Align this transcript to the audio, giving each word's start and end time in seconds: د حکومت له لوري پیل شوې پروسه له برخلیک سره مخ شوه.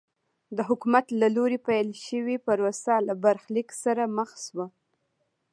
د 0.57 0.59
حکومت 0.69 1.05
له 1.21 1.27
لوري 1.35 1.59
پیل 1.67 1.87
شوې 2.05 2.37
پروسه 2.47 2.93
له 3.07 3.13
برخلیک 3.23 3.69
سره 3.83 4.03
مخ 4.17 4.29
شوه. 4.45 4.65